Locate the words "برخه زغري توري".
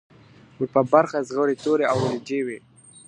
0.93-1.85